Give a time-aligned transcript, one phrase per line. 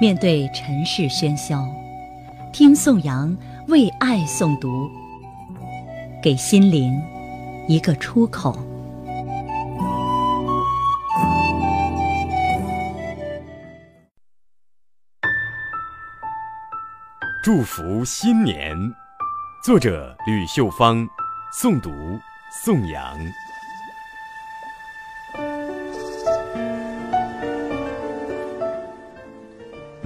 [0.00, 1.66] 面对尘世喧嚣，
[2.52, 3.34] 听宋阳
[3.68, 4.90] 为爱诵读，
[6.22, 7.00] 给心灵
[7.68, 8.54] 一个出口。
[17.42, 18.76] 祝福新年，
[19.62, 21.06] 作者吕秀芳，
[21.58, 21.90] 诵读
[22.64, 23.18] 宋阳。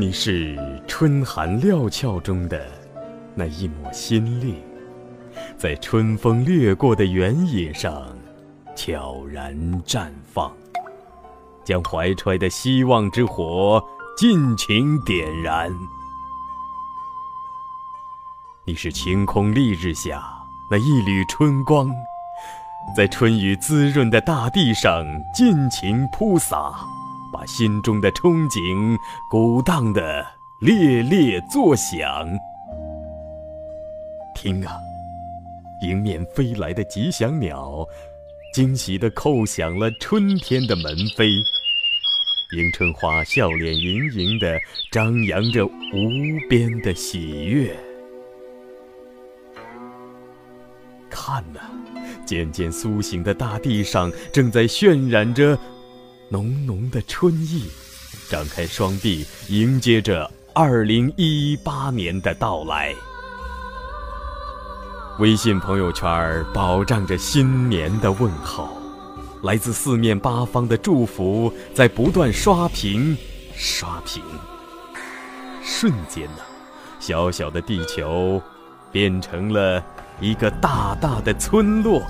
[0.01, 2.65] 你是春寒料峭中的
[3.35, 4.55] 那一抹新绿，
[5.57, 8.07] 在春风掠过的原野上
[8.77, 10.53] 悄然绽放，
[11.65, 13.83] 将怀揣的希望之火
[14.17, 15.69] 尽情点燃。
[18.65, 20.23] 你是晴空丽日下
[20.71, 21.91] 那一缕春光，
[22.97, 26.87] 在春雨滋润的大地上尽情铺洒。
[27.39, 28.99] 把心中的憧憬
[29.31, 30.27] 鼓荡得
[30.61, 32.29] 猎猎作响。
[34.35, 34.77] 听啊，
[35.83, 37.87] 迎面飞来的吉祥鸟，
[38.53, 41.41] 惊喜地叩响了春天的门扉。
[42.57, 44.59] 迎春花笑脸盈盈地
[44.91, 47.73] 张扬着无边的喜悦。
[51.09, 51.61] 看呐，
[52.27, 55.57] 渐渐苏醒的大地上，正在渲染着。
[56.31, 57.71] 浓浓的春意，
[58.29, 62.95] 张开双臂迎接着二零一八年的到来。
[65.19, 68.69] 微信朋友圈饱胀着新年的问候，
[69.43, 73.17] 来自四面八方的祝福在不断刷屏、
[73.55, 74.23] 刷屏。
[75.65, 76.43] 瞬间呢，
[77.01, 78.41] 小小的地球
[78.93, 79.83] 变成了
[80.21, 82.03] 一个大大的村落。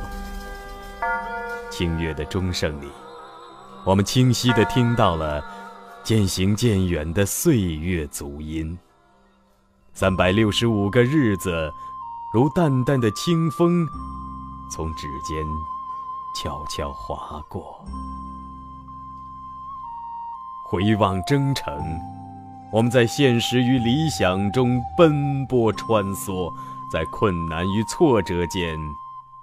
[1.70, 2.88] 清月的钟声里。
[3.84, 5.42] 我们清晰地听到了
[6.04, 8.78] 渐行渐远的岁月足音。
[9.94, 11.72] 三百六十五个日子，
[12.32, 13.86] 如淡淡的清风，
[14.70, 15.44] 从指尖
[16.36, 17.84] 悄悄划过。
[20.66, 21.72] 回望征程，
[22.70, 26.52] 我们在现实与理想中奔波穿梭，
[26.92, 28.78] 在困难与挫折间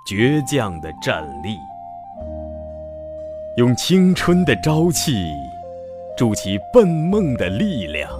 [0.05, 1.57] 倔强地站立。
[3.57, 5.13] 用青春的朝气，
[6.17, 8.11] 筑起奔梦的力量。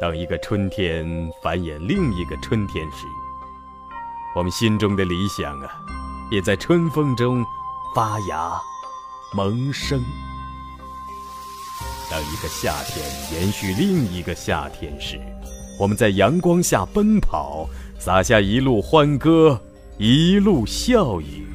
[0.00, 1.04] 当一个春天
[1.42, 3.04] 繁衍另一个春天时，
[4.36, 5.68] 我们心中的理想啊，
[6.30, 7.44] 也在春风中
[7.96, 8.52] 发芽、
[9.34, 10.00] 萌生。
[12.08, 15.20] 当一个夏天延续另一个夏天时，
[15.80, 19.60] 我们在阳光下奔跑，洒下一路欢歌，
[19.98, 21.48] 一路笑语。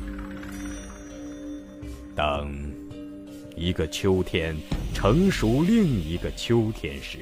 [2.18, 2.52] 当
[3.56, 4.58] 一个秋天
[4.92, 7.20] 成熟另一个秋天时，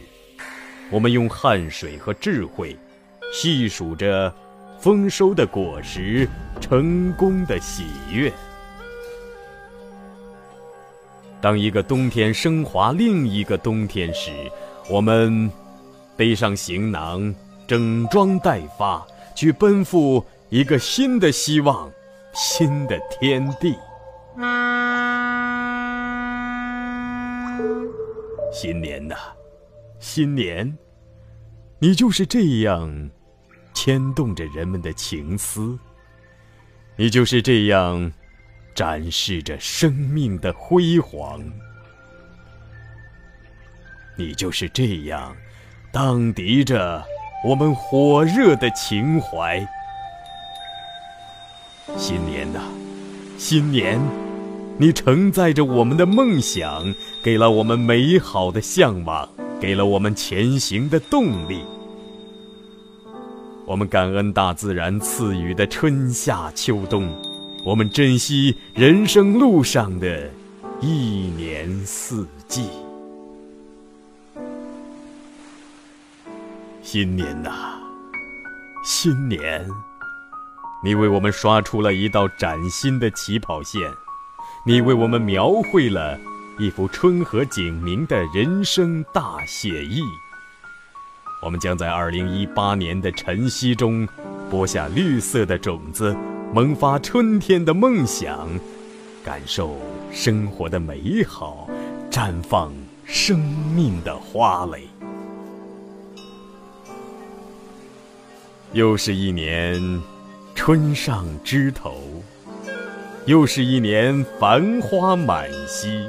[0.89, 2.77] 我们用汗水和智慧
[3.33, 4.33] 细数着
[4.79, 6.25] 丰收的果实、
[6.61, 8.31] 成功的喜悦。
[11.41, 14.31] 当一个冬天升华另一个冬天时，
[14.89, 15.51] 我们
[16.15, 17.35] 背上行囊，
[17.67, 21.91] 整装待发，去奔赴一个新的希望、
[22.33, 23.75] 新的天地。
[28.51, 29.15] 新年呐，
[29.99, 30.77] 新年，
[31.79, 33.09] 你就是这样
[33.73, 35.77] 牵动着人们的情思，
[36.95, 38.11] 你就是这样
[38.73, 41.43] 展示着生命的辉煌，
[44.17, 45.35] 你就是这样
[45.91, 47.03] 荡涤着
[47.43, 49.67] 我们火热的情怀。
[51.97, 52.61] 新年呐，
[53.37, 54.24] 新年。
[54.77, 56.93] 你承载着我们的梦想，
[57.23, 61.63] 给了我们美好的向往，给了我们前行的动力。
[63.65, 67.09] 我们感恩大自然赐予的春夏秋冬，
[67.63, 70.29] 我们珍惜人生路上的
[70.81, 72.67] 一年四季。
[76.83, 77.79] 新年呐，
[78.83, 79.65] 新年，
[80.83, 83.81] 你为我们刷出了一道崭新的起跑线。
[84.67, 86.19] 你为我们描绘了
[86.57, 90.01] 一幅春和景明的人生大写意。
[91.43, 94.07] 我们将在二零一八年的晨曦中
[94.49, 96.17] 播下绿色的种子，
[96.51, 98.49] 萌发春天的梦想，
[99.23, 99.77] 感受
[100.11, 101.69] 生活的美好，
[102.09, 102.73] 绽放
[103.05, 103.37] 生
[103.75, 104.87] 命的花蕾。
[108.73, 110.01] 又是一年
[110.55, 112.14] 春上枝头。
[113.25, 116.07] 又是一年繁花满溪，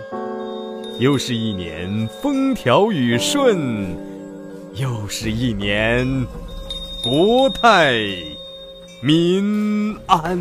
[0.99, 3.97] 又是一年风调雨顺，
[4.75, 6.07] 又是一年
[7.03, 7.95] 国泰
[9.01, 10.39] 民安。